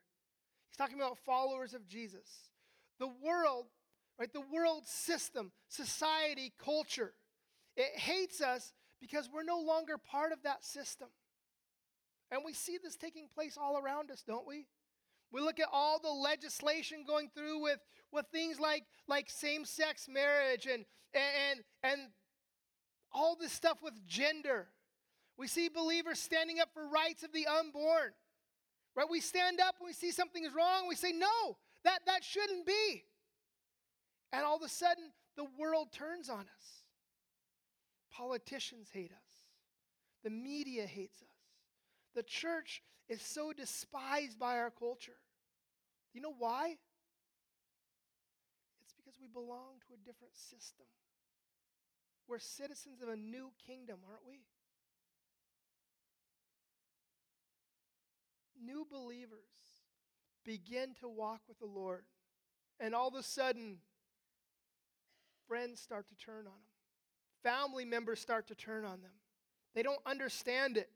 [0.71, 2.51] He's talking about followers of Jesus.
[2.99, 3.67] The world,
[4.19, 7.13] right, the world system, society, culture,
[7.77, 11.09] it hates us because we're no longer part of that system.
[12.31, 14.67] And we see this taking place all around us, don't we?
[15.33, 17.79] We look at all the legislation going through with,
[18.13, 20.85] with things like, like same-sex marriage and,
[21.15, 22.01] and, and
[23.13, 24.69] all this stuff with gender.
[25.37, 28.13] We see believers standing up for rights of the unborn.
[28.95, 29.07] Right?
[29.11, 30.89] We stand up when we see something is wrong.
[30.89, 33.05] We say, no, that, that shouldn't be.
[34.33, 36.83] And all of a sudden, the world turns on us.
[38.17, 39.45] Politicians hate us.
[40.25, 41.29] The media hates us.
[42.15, 45.19] The church is so despised by our culture.
[46.15, 46.77] You know why?
[48.85, 50.87] It's because we belong to a different system.
[52.27, 54.41] We're citizens of a new kingdom, aren't we?
[58.65, 59.85] New believers
[60.45, 62.05] begin to walk with the Lord,
[62.81, 63.77] and all of a sudden,
[65.47, 66.76] friends start to turn on them.
[67.47, 69.13] Family members start to turn on them.
[69.77, 70.91] They don't understand it.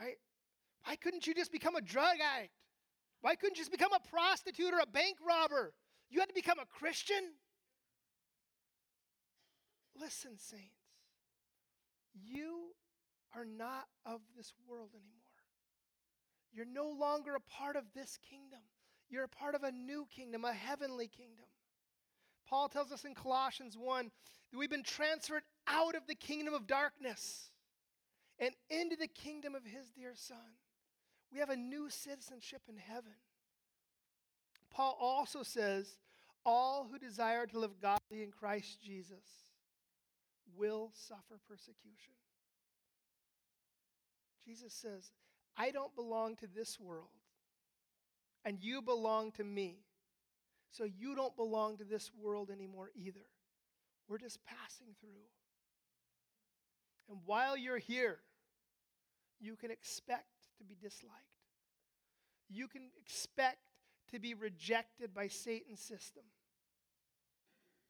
[0.00, 0.16] Right?
[0.86, 2.54] Why couldn't you just become a drug addict?
[3.20, 5.74] Why couldn't you just become a prostitute or a bank robber?
[6.08, 7.34] You had to become a Christian?
[10.00, 10.64] Listen, saints,
[12.14, 12.74] you
[13.36, 15.10] are not of this world anymore.
[16.54, 18.60] You're no longer a part of this kingdom.
[19.10, 21.44] You're a part of a new kingdom, a heavenly kingdom.
[22.48, 24.10] Paul tells us in Colossians 1
[24.50, 27.50] that we've been transferred out of the kingdom of darkness
[28.38, 30.36] and into the kingdom of his dear Son.
[31.32, 33.14] We have a new citizenship in heaven.
[34.70, 35.98] Paul also says,
[36.44, 39.24] All who desire to live godly in Christ Jesus
[40.56, 42.14] will suffer persecution.
[44.46, 45.10] Jesus says,
[45.56, 47.08] I don't belong to this world,
[48.44, 49.78] and you belong to me.
[50.74, 53.24] So you don't belong to this world anymore either.
[54.08, 55.22] We're just passing through.
[57.08, 58.18] And while you're here,
[59.38, 60.26] you can expect
[60.58, 61.14] to be disliked.
[62.48, 63.58] You can expect
[64.10, 66.24] to be rejected by Satan's system.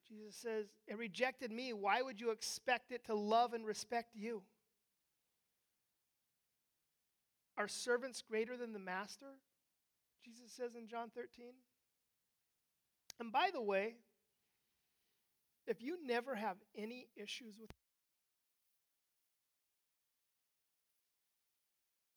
[0.07, 1.73] Jesus says, It rejected me.
[1.73, 4.43] Why would you expect it to love and respect you?
[7.57, 9.39] Are servants greater than the master?
[10.23, 11.47] Jesus says in John 13.
[13.19, 13.95] And by the way,
[15.67, 17.69] if you never have any issues with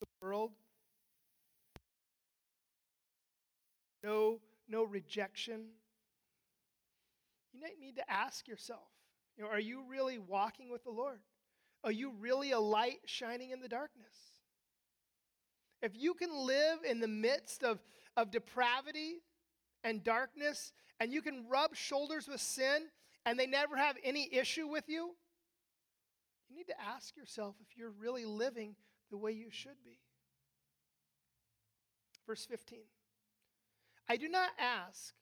[0.01, 0.51] the world,
[4.03, 5.67] no, no rejection,
[7.53, 8.87] you might need to ask yourself,
[9.37, 11.19] you know, are you really walking with the Lord?
[11.83, 14.05] Are you really a light shining in the darkness?
[15.81, 17.79] If you can live in the midst of,
[18.17, 19.21] of depravity
[19.83, 22.87] and darkness, and you can rub shoulders with sin,
[23.25, 25.15] and they never have any issue with you,
[26.49, 28.75] you need to ask yourself if you're really living
[29.11, 29.99] the way you should be.
[32.25, 32.79] Verse 15
[34.07, 35.13] I do not ask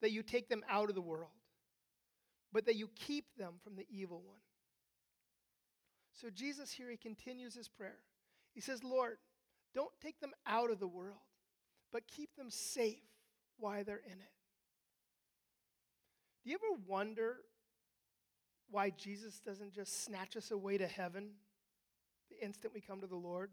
[0.00, 1.30] that you take them out of the world,
[2.52, 4.38] but that you keep them from the evil one.
[6.12, 7.98] So, Jesus here, he continues his prayer.
[8.54, 9.18] He says, Lord,
[9.74, 11.18] don't take them out of the world,
[11.92, 13.02] but keep them safe
[13.58, 14.35] while they're in it.
[16.46, 17.38] Do you ever wonder
[18.70, 21.30] why Jesus doesn't just snatch us away to heaven
[22.30, 23.50] the instant we come to the Lord?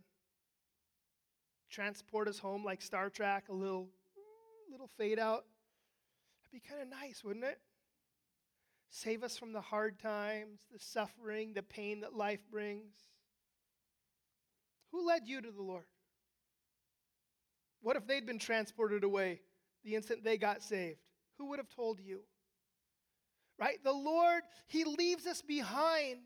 [1.71, 3.89] Transport us home like Star Trek, a little,
[4.69, 5.45] little fade out.
[6.43, 7.57] That'd be kind of nice, wouldn't it?
[8.91, 12.93] Save us from the hard times, the suffering, the pain that life brings.
[14.91, 15.87] Who led you to the Lord?
[17.81, 19.41] What if they'd been transported away
[19.83, 20.99] the instant they got saved?
[21.39, 22.19] Who would have told you?
[23.59, 23.77] Right?
[23.83, 26.19] The Lord, He leaves us behind.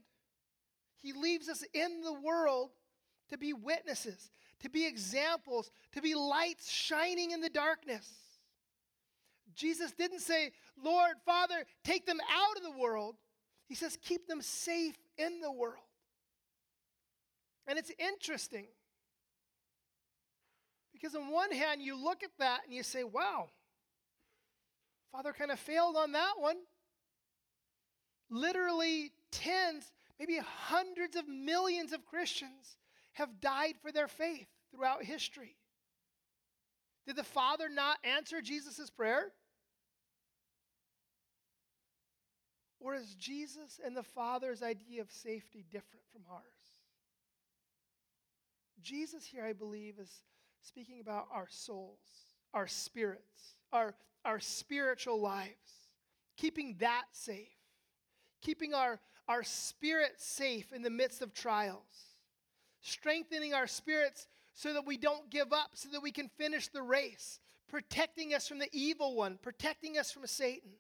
[0.97, 2.71] He leaves us in the world
[3.29, 8.09] to be witnesses, to be examples, to be lights shining in the darkness.
[9.55, 13.15] Jesus didn't say, Lord, Father, take them out of the world.
[13.67, 15.83] He says, keep them safe in the world.
[17.67, 18.67] And it's interesting
[20.93, 23.49] because, on one hand, you look at that and you say, wow,
[25.11, 26.57] Father kind of failed on that one.
[28.29, 32.77] Literally, tens, maybe hundreds of millions of Christians
[33.13, 35.55] have died for their faith throughout history.
[37.05, 39.31] Did the Father not answer Jesus' prayer?
[42.79, 46.43] Or is Jesus and the Father's idea of safety different from ours?
[48.81, 50.21] Jesus here, I believe, is
[50.61, 51.97] speaking about our souls,
[52.53, 55.89] our spirits, our, our spiritual lives,
[56.35, 57.56] keeping that safe,
[58.41, 62.15] keeping our, our spirit safe in the midst of trials,
[62.81, 66.81] strengthening our spirits so that we don't give up, so that we can finish the
[66.81, 70.71] race, protecting us from the evil one, protecting us from Satan.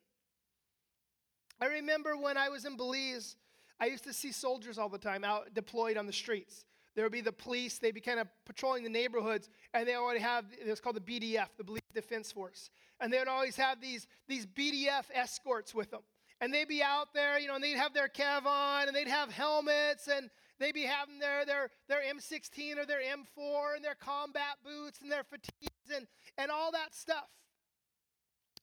[1.59, 3.35] I remember when I was in Belize,
[3.79, 6.65] I used to see soldiers all the time out deployed on the streets.
[6.95, 10.19] There would be the police, they'd be kind of patrolling the neighborhoods, and they already
[10.19, 12.71] have, it's called the BDF, the Belize Defense Force.
[12.99, 16.01] And they would always have these, these BDF escorts with them.
[16.39, 19.07] And they'd be out there, you know, and they'd have their Kev on, and they'd
[19.07, 23.95] have helmets, and they'd be having their, their, their M16 or their M4, and their
[23.95, 26.05] combat boots, and their fatigues, and,
[26.37, 27.27] and all that stuff.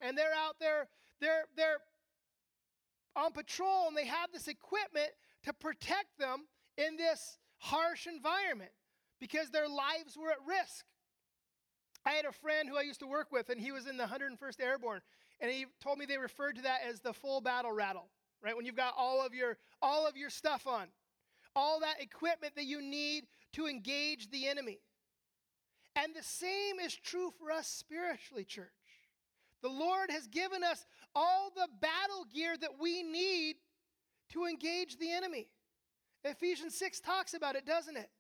[0.01, 0.89] And they're out there,
[1.21, 1.79] they're, they're
[3.17, 5.11] on patrol and they have this equipment
[5.45, 8.73] to protect them in this harsh environment
[9.21, 10.85] because their lives were at risk.
[12.05, 14.05] I had a friend who I used to work with, and he was in the
[14.05, 15.01] 101st Airborne,
[15.40, 18.09] and he told me they referred to that as the full battle rattle,
[18.42, 18.57] right?
[18.57, 20.87] When you've got all of your all of your stuff on,
[21.55, 24.81] all that equipment that you need to engage the enemy.
[25.97, 28.68] And the same is true for us spiritually, church.
[29.62, 33.57] The Lord has given us all the battle gear that we need
[34.31, 35.49] to engage the enemy.
[36.25, 38.11] Ephesians 6 talks about it, doesn't it?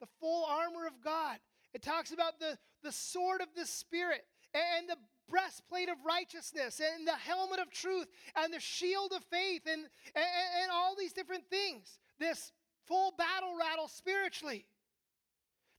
[0.00, 1.38] The full armor of God.
[1.74, 4.22] It talks about the, the sword of the Spirit
[4.54, 4.96] and the
[5.28, 9.82] breastplate of righteousness and the helmet of truth and the shield of faith and,
[10.14, 10.26] and,
[10.62, 11.98] and all these different things.
[12.18, 12.52] This
[12.86, 14.66] full battle rattle spiritually.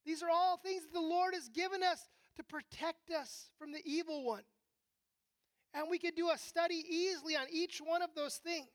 [0.05, 2.07] These are all things that the Lord has given us
[2.37, 4.43] to protect us from the evil one.
[5.73, 8.67] And we could do a study easily on each one of those things.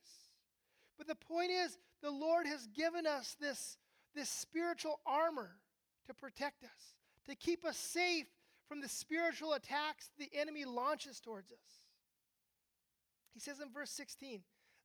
[0.96, 3.78] But the point is, the Lord has given us this,
[4.14, 5.50] this spiritual armor
[6.06, 6.94] to protect us,
[7.28, 8.26] to keep us safe
[8.68, 11.80] from the spiritual attacks the enemy launches towards us.
[13.32, 14.40] He says in verse 16,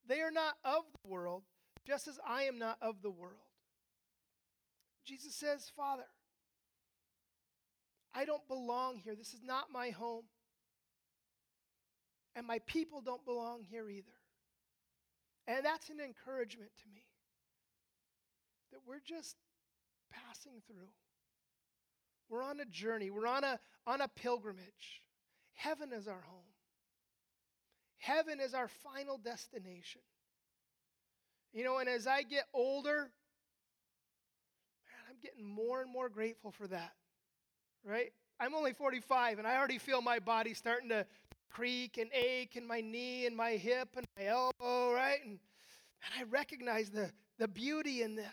[0.08, 1.44] They are not of the world,
[1.86, 3.34] just as I am not of the world.
[5.06, 6.06] Jesus says, Father,
[8.14, 9.16] I don't belong here.
[9.16, 10.26] This is not my home
[12.40, 14.16] and my people don't belong here either.
[15.46, 17.04] And that's an encouragement to me
[18.72, 19.36] that we're just
[20.10, 20.88] passing through.
[22.30, 25.02] We're on a journey, we're on a, on a pilgrimage.
[25.54, 26.54] Heaven is our home,
[27.98, 30.02] heaven is our final destination.
[31.52, 33.10] You know, and as I get older,
[34.86, 36.94] man, I'm getting more and more grateful for that,
[37.84, 38.14] right?
[38.40, 41.08] I'm only 45 and I already feel my body starting to,
[41.50, 45.20] creak and ache in my knee and my hip and my elbow, right?
[45.24, 45.40] And,
[46.04, 48.26] and I recognize the, the beauty in this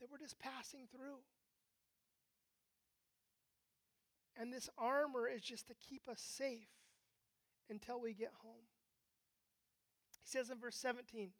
[0.00, 1.18] that we're just passing through.
[4.38, 6.68] And this armor is just to keep us safe
[7.68, 8.66] until we get home.
[10.20, 11.30] He says in verse 17,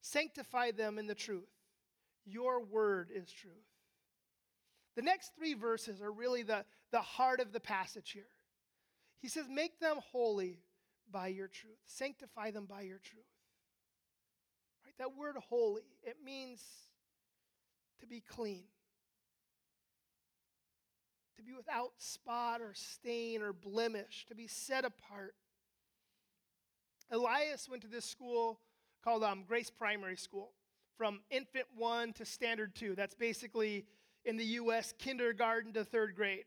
[0.00, 1.50] Sanctify them in the truth.
[2.24, 3.52] Your word is truth.
[4.96, 8.24] The next three verses are really the, the heart of the passage here.
[9.20, 10.60] He says, Make them holy
[11.10, 13.24] by your truth, sanctify them by your truth.
[14.84, 14.94] Right?
[14.98, 16.62] That word holy, it means
[18.00, 18.64] to be clean,
[21.36, 25.34] to be without spot or stain or blemish, to be set apart.
[27.10, 28.60] Elias went to this school
[29.04, 30.52] called um, Grace Primary School
[30.96, 32.94] from infant one to standard two.
[32.94, 33.84] That's basically
[34.24, 36.44] in the U.S., kindergarten to third grade.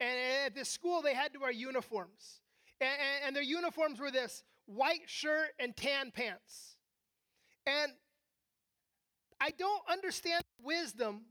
[0.00, 2.40] And at this school, they had to wear uniforms.
[2.80, 2.90] And,
[3.26, 6.76] and, their uniforms were this white shirt and tan pants.
[7.66, 7.92] And
[9.40, 11.22] I don't understand wisdom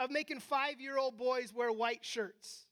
[0.00, 2.66] of making five year old boys wear white shirts.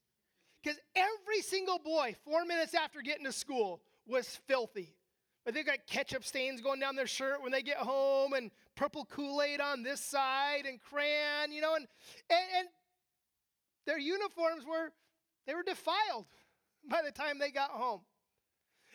[0.62, 4.96] Because every single boy, four minutes after getting to school, was filthy.
[5.44, 9.04] But they got ketchup stains going down their shirt when they get home, and purple
[9.04, 11.86] Kool Aid on this side, and crayon, you know, and,
[12.28, 12.68] and, and
[13.86, 14.90] their uniforms were
[15.46, 16.26] they were defiled
[16.90, 18.00] by the time they got home.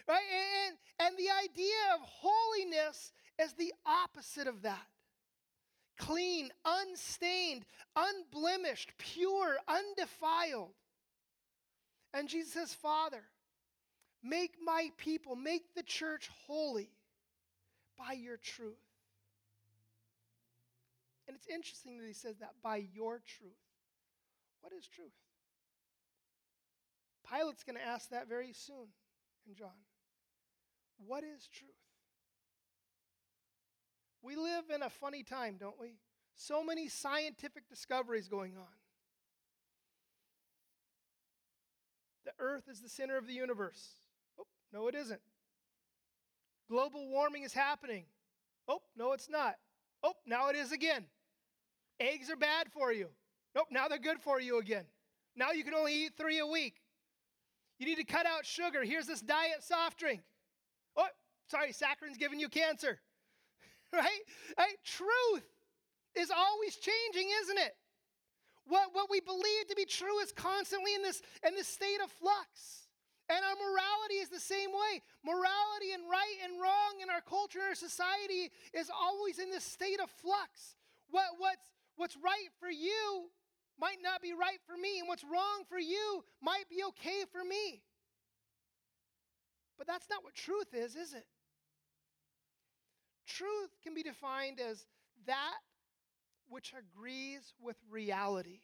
[0.08, 0.22] Right?
[0.68, 4.86] And, and the idea of holiness is the opposite of that
[5.98, 7.66] clean, unstained,
[7.96, 10.74] unblemished, pure, undefiled.
[12.14, 13.24] And Jesus says, Father,
[14.24, 16.90] make my people, make the church holy
[17.98, 18.78] by your truth.
[21.28, 23.54] And it's interesting that he says that by your truth.
[24.62, 25.12] What is truth?
[27.30, 28.88] Pilate's going to ask that very soon
[29.48, 29.70] in John.
[31.06, 31.72] What is truth?
[34.24, 35.98] We live in a funny time, don't we?
[36.36, 38.74] So many scientific discoveries going on.
[42.26, 43.96] The earth is the center of the universe.
[44.40, 45.20] Oh, no, it isn't.
[46.70, 48.06] Global warming is happening.
[48.68, 49.56] Oh, no, it's not.
[50.02, 51.06] Oh, now it is again.
[52.00, 53.10] Eggs are bad for you.
[53.56, 54.86] Nope, now they're good for you again.
[55.36, 56.82] Now you can only eat three a week.
[57.78, 58.84] You need to cut out sugar.
[58.84, 60.22] Here's this diet soft drink.
[60.96, 61.08] Oh,
[61.50, 63.00] sorry, saccharin's giving you cancer.
[64.02, 64.24] right?
[64.58, 64.78] right?
[64.84, 65.46] Truth
[66.18, 67.76] is always changing, isn't it?
[68.66, 72.10] What, what we believe to be true is constantly in this, in this state of
[72.10, 72.88] flux.
[73.30, 75.02] And our morality is the same way.
[75.24, 79.64] Morality and right and wrong in our culture and our society is always in this
[79.64, 80.76] state of flux.
[81.12, 83.30] What, what's, what's right for you
[83.80, 87.44] might not be right for me, and what's wrong for you might be okay for
[87.44, 87.82] me.
[89.78, 91.26] But that's not what truth is, is it?
[93.26, 94.86] Truth can be defined as
[95.26, 95.60] that
[96.50, 98.60] which agrees with reality.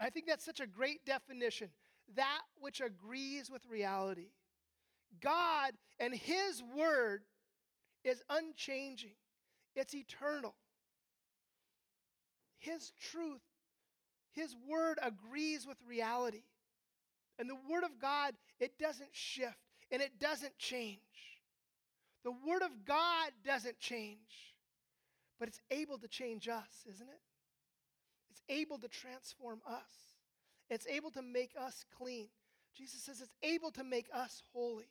[0.00, 1.68] I think that's such a great definition.
[2.16, 4.30] That which agrees with reality.
[5.20, 7.22] God and His Word
[8.04, 9.14] is unchanging,
[9.76, 10.54] it's eternal.
[12.58, 13.42] His truth,
[14.32, 16.44] His Word agrees with reality.
[17.38, 19.58] And the Word of God, it doesn't shift
[19.90, 21.00] and it doesn't change.
[22.24, 24.54] The Word of God doesn't change,
[25.38, 27.20] but it's able to change us, isn't it?
[28.30, 30.16] It's able to transform us,
[30.70, 32.28] it's able to make us clean.
[32.74, 34.88] Jesus says it's able to make us holy.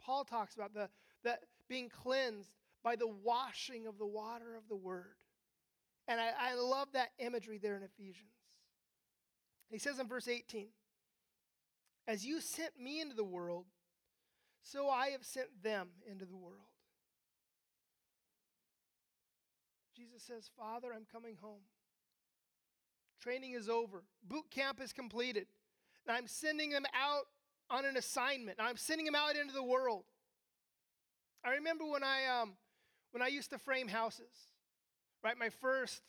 [0.00, 0.88] Paul talks about the,
[1.22, 1.36] the
[1.68, 2.50] being cleansed
[2.82, 5.16] by the washing of the water of the Word.
[6.08, 8.32] And I, I love that imagery there in Ephesians.
[9.70, 10.68] He says in verse 18,
[12.06, 13.64] As you sent me into the world,
[14.64, 16.66] so I have sent them into the world.
[19.94, 21.60] Jesus says, Father, I'm coming home.
[23.22, 25.46] Training is over, boot camp is completed.
[26.06, 27.26] And I'm sending them out
[27.70, 28.58] on an assignment.
[28.60, 30.04] I'm sending them out into the world.
[31.44, 32.54] I remember when I, um,
[33.12, 34.32] when I used to frame houses,
[35.22, 35.38] right?
[35.38, 36.02] My first,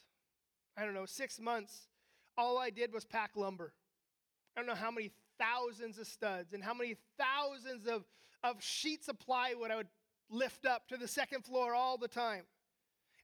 [0.78, 1.88] I don't know, six months,
[2.38, 3.74] all I did was pack lumber.
[4.56, 8.06] I don't know how many thousands of studs and how many thousands of,
[8.46, 9.88] of sheets of plywood I would
[10.30, 12.44] lift up to the second floor all the time.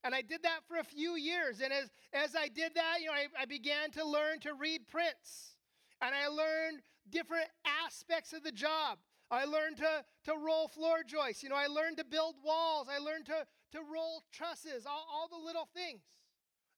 [0.04, 1.62] And I did that for a few years.
[1.62, 4.88] And as, as I did that, you know, I, I began to learn to read
[4.88, 5.58] prints.
[6.02, 7.48] And I learned different
[7.86, 8.98] aspects of the job.
[9.30, 11.44] I learned to, to roll floor joists.
[11.44, 12.88] You know, I learned to build walls.
[12.90, 16.02] I learned to, to roll trusses, all, all the little things.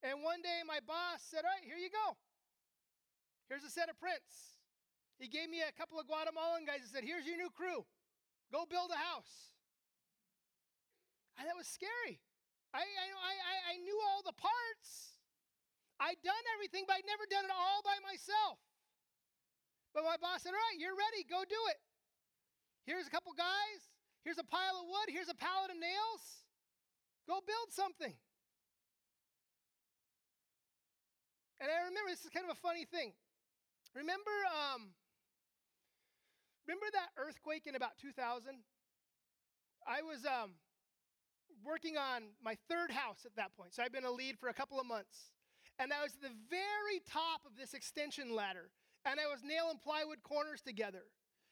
[0.03, 2.17] And one day my boss said, All right, here you go.
[3.47, 4.59] Here's a set of prints.
[5.17, 7.85] He gave me a couple of Guatemalan guys and said, Here's your new crew.
[8.53, 9.49] Go build a house.
[11.41, 12.21] And that was scary.
[12.69, 15.17] I, I, I, I knew all the parts.
[15.97, 18.61] I'd done everything, but I'd never done it all by myself.
[19.97, 21.25] But my boss said, All right, you're ready.
[21.25, 21.81] Go do it.
[22.85, 23.89] Here's a couple guys.
[24.21, 25.09] Here's a pile of wood.
[25.09, 26.45] Here's a pallet of nails.
[27.25, 28.13] Go build something.
[31.57, 33.17] And I remember this is kind of a funny thing.
[33.95, 34.93] Remember, um,
[36.67, 38.63] remember that earthquake in about 2000?
[39.87, 40.55] I was um,
[41.63, 43.73] working on my third house at that point.
[43.73, 45.31] So I'd been a lead for a couple of months.
[45.79, 48.69] And I was at the very top of this extension ladder.
[49.05, 51.03] And I was nailing plywood corners together.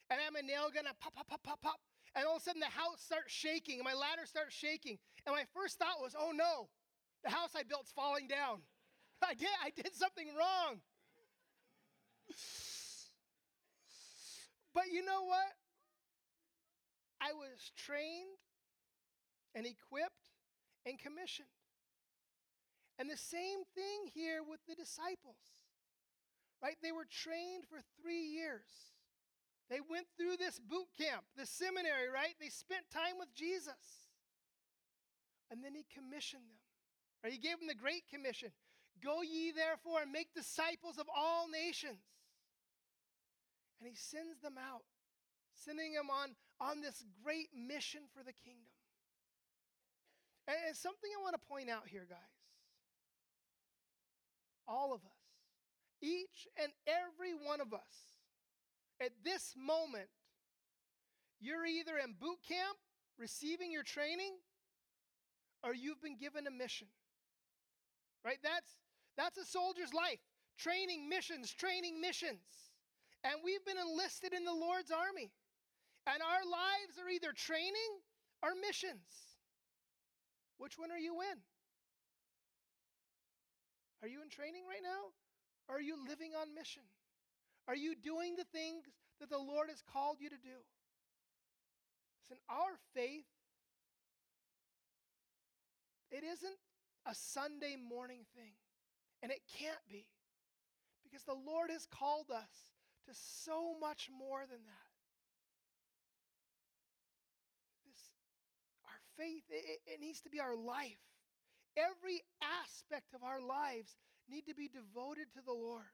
[0.09, 1.79] And I am a nail gun, and pop, pop, pop, pop, pop.
[2.15, 4.99] And all of a sudden the house starts shaking, and my ladder starts shaking.
[5.25, 6.67] And my first thought was, oh no,
[7.23, 8.59] the house I built's falling down.
[9.23, 10.81] I did, I did something wrong.
[14.73, 15.51] But you know what?
[17.21, 18.39] I was trained
[19.53, 20.31] and equipped
[20.85, 21.51] and commissioned.
[22.97, 25.41] And the same thing here with the disciples,
[26.61, 26.77] right?
[26.81, 28.69] They were trained for three years.
[29.69, 32.35] They went through this boot camp, the seminary, right?
[32.39, 34.09] They spent time with Jesus.
[35.49, 36.61] And then he commissioned them,
[37.23, 37.33] right?
[37.33, 38.51] He gave them the Great Commission
[39.01, 41.97] Go ye therefore and make disciples of all nations.
[43.81, 44.85] And he sends them out,
[45.55, 48.69] sending them on, on this great mission for the kingdom.
[50.47, 52.37] And something I want to point out here, guys.
[54.67, 55.21] All of us,
[55.99, 58.13] each and every one of us,
[59.01, 60.09] at this moment,
[61.39, 62.77] you're either in boot camp
[63.17, 64.33] receiving your training
[65.63, 66.87] or you've been given a mission.
[68.23, 68.37] Right?
[68.43, 68.77] That's
[69.17, 70.19] that's a soldier's life.
[70.57, 72.70] Training missions, training missions.
[73.23, 75.31] And we've been enlisted in the Lord's army.
[76.07, 78.01] And our lives are either training
[78.41, 79.37] or missions.
[80.57, 81.37] Which one are you in?
[84.01, 85.13] Are you in training right now?
[85.69, 86.81] Or are you living on mission?
[87.67, 88.85] Are you doing the things
[89.19, 90.57] that the Lord has called you to do?
[92.23, 93.29] Listen, our faith,
[96.09, 96.57] it isn't
[97.05, 98.53] a Sunday morning thing.
[99.21, 100.07] And it can't be.
[101.03, 102.73] Because the Lord has called us
[103.07, 104.91] to so much more than that.
[107.85, 108.11] This,
[108.85, 111.01] our faith, it, it needs to be our life.
[111.77, 113.95] Every aspect of our lives
[114.29, 115.91] need to be devoted to the Lord.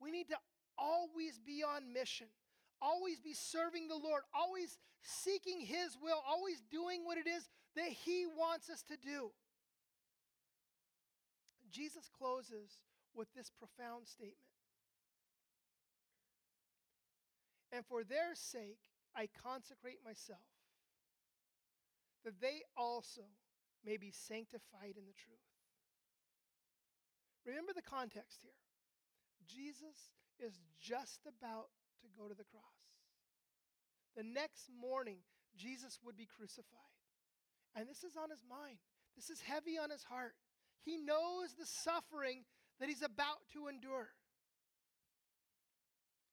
[0.00, 0.38] We need to
[0.78, 2.28] always be on mission,
[2.80, 7.88] always be serving the Lord, always seeking His will, always doing what it is that
[7.88, 9.32] He wants us to do.
[11.70, 12.82] Jesus closes
[13.14, 14.51] with this profound statement.
[17.72, 18.78] And for their sake,
[19.16, 20.44] I consecrate myself,
[22.24, 23.22] that they also
[23.84, 25.48] may be sanctified in the truth.
[27.44, 28.60] Remember the context here.
[29.48, 31.68] Jesus is just about
[32.02, 32.62] to go to the cross.
[34.16, 35.18] The next morning,
[35.56, 36.92] Jesus would be crucified.
[37.74, 38.78] And this is on his mind,
[39.16, 40.34] this is heavy on his heart.
[40.84, 42.44] He knows the suffering
[42.80, 44.10] that he's about to endure.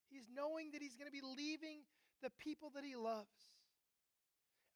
[0.10, 1.86] He's knowing that he's going to be leaving
[2.22, 3.50] the people that he loves.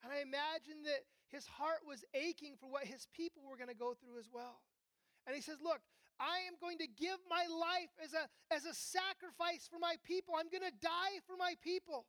[0.04, 3.78] And I imagine that his heart was aching for what his people were going to
[3.78, 4.62] go through as well.
[5.26, 5.82] And he says, Look,
[6.20, 10.36] I am going to give my life as a, as a sacrifice for my people.
[10.38, 12.06] I'm going to die for my people.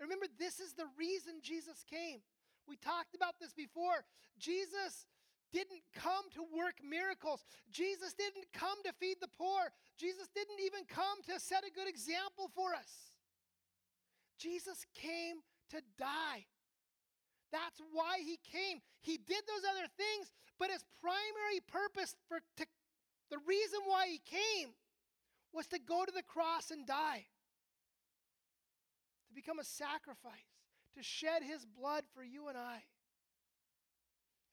[0.00, 2.24] And remember, this is the reason Jesus came.
[2.66, 4.02] We talked about this before.
[4.38, 5.06] Jesus
[5.52, 7.44] didn't come to work miracles.
[7.70, 9.70] Jesus didn't come to feed the poor.
[9.98, 13.12] Jesus didn't even come to set a good example for us.
[14.38, 15.36] Jesus came
[15.70, 16.46] to die.
[17.52, 18.80] That's why he came.
[19.00, 22.66] He did those other things, but his primary purpose for to,
[23.30, 24.72] the reason why he came
[25.52, 27.26] was to go to the cross and die.
[29.28, 30.48] To become a sacrifice,
[30.96, 32.82] to shed his blood for you and I.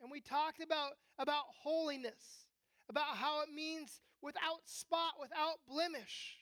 [0.01, 2.45] And we talked about, about holiness,
[2.89, 6.37] about how it means without spot, without blemish.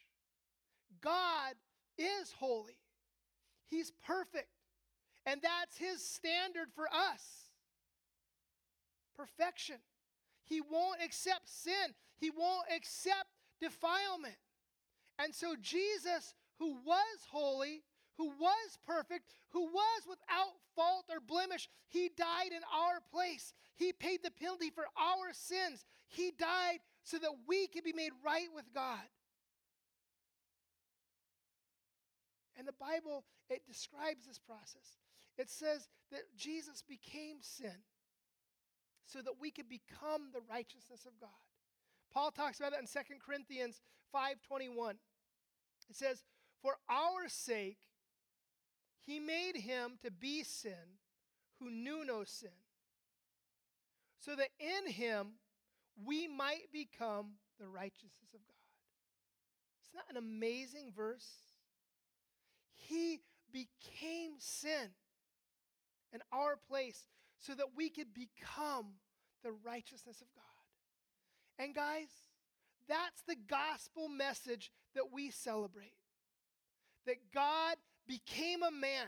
[1.02, 1.56] God
[1.98, 2.78] is holy,
[3.70, 4.50] He's perfect.
[5.26, 7.48] And that's His standard for us
[9.18, 9.78] perfection.
[10.46, 13.28] He won't accept sin, He won't accept
[13.60, 14.38] defilement.
[15.20, 17.82] And so, Jesus, who was holy,
[18.18, 21.70] who was perfect, who was without fault or blemish.
[21.88, 23.54] He died in our place.
[23.76, 25.86] He paid the penalty for our sins.
[26.08, 29.06] He died so that we could be made right with God.
[32.58, 34.98] And the Bible, it describes this process.
[35.38, 37.86] It says that Jesus became sin
[39.06, 41.30] so that we could become the righteousness of God.
[42.12, 43.80] Paul talks about that in 2 Corinthians
[44.12, 45.00] 5:21.
[45.88, 46.24] It says,
[46.62, 47.78] "For our sake
[49.08, 51.00] he made him to be sin
[51.60, 52.50] who knew no sin,
[54.20, 55.28] so that in him
[56.06, 58.54] we might become the righteousness of God.
[59.82, 61.26] Isn't that an amazing verse?
[62.74, 64.90] He became sin
[66.14, 67.08] in our place
[67.40, 68.98] so that we could become
[69.44, 71.64] the righteousness of God.
[71.64, 72.10] And guys,
[72.88, 75.96] that's the gospel message that we celebrate.
[77.06, 77.78] That God
[78.08, 79.08] became a man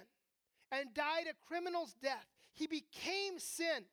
[0.71, 2.25] and died a criminal's death.
[2.53, 3.85] He became sin.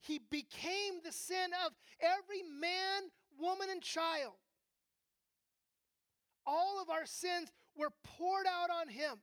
[0.00, 4.34] He became the sin of every man, woman, and child.
[6.46, 9.20] All of our sins were poured out on him.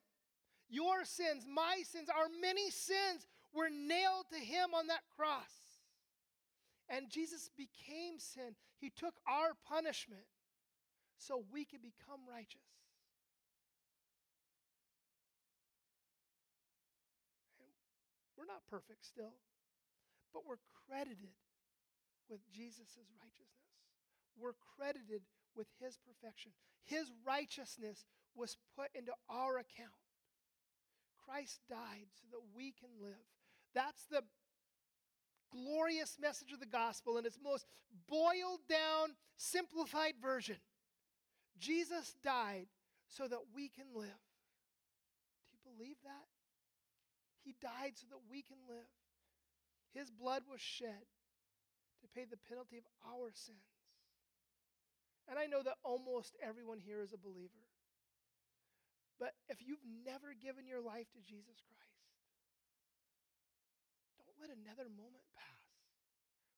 [0.69, 5.51] Your sins, my sins, our many sins were nailed to him on that cross.
[6.89, 8.55] And Jesus became sin.
[8.79, 10.25] He took our punishment
[11.17, 12.61] so we could become righteous.
[17.59, 17.69] And
[18.37, 19.33] we're not perfect still,
[20.33, 21.35] but we're credited
[22.29, 23.67] with Jesus' righteousness.
[24.39, 25.21] We're credited
[25.55, 26.51] with his perfection.
[26.83, 28.05] His righteousness
[28.35, 29.97] was put into our account.
[31.25, 33.25] Christ died so that we can live.
[33.73, 34.23] That's the
[35.51, 37.65] glorious message of the gospel in its most
[38.07, 40.57] boiled down, simplified version.
[41.59, 42.67] Jesus died
[43.07, 44.21] so that we can live.
[45.49, 46.36] Do you believe that?
[47.47, 48.91] He died so that we can live.
[49.95, 51.07] His blood was shed
[52.03, 53.71] to pay the penalty of our sins.
[55.31, 57.63] And I know that almost everyone here is a believer.
[59.15, 62.03] But if you've never given your life to Jesus Christ,
[64.19, 65.71] don't let another moment pass.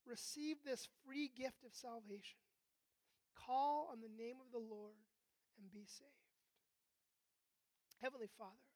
[0.10, 2.42] Receive this free gift of salvation.
[3.38, 4.98] Call on the name of the Lord
[5.62, 6.34] and be saved.
[8.02, 8.69] Heavenly Father,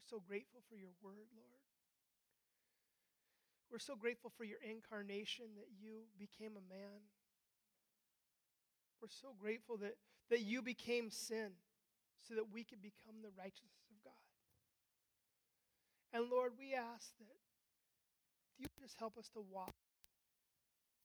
[0.00, 1.60] we're so grateful for your word, Lord.
[3.68, 7.04] We're so grateful for your incarnation that you became a man.
[9.00, 11.52] We're so grateful that, that you became sin
[12.24, 14.24] so that we could become the righteousness of God.
[16.16, 17.40] And Lord, we ask that
[18.56, 19.76] you just help us to walk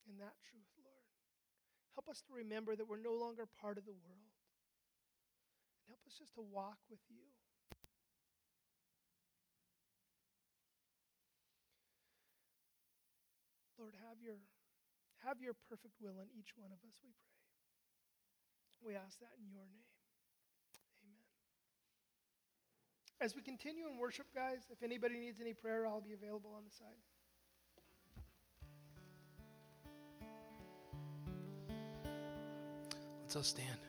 [0.08, 1.04] in that truth, Lord.
[1.94, 4.32] Help us to remember that we're no longer part of the world.
[5.84, 7.36] And help us just to walk with you.
[13.86, 14.42] Lord, have your,
[15.22, 17.38] have your perfect will in each one of us, we pray.
[18.82, 19.86] We ask that in your name.
[21.06, 21.22] Amen.
[23.22, 26.64] As we continue in worship, guys, if anybody needs any prayer, I'll be available on
[26.66, 26.98] the side.
[33.22, 33.85] Let's all stand.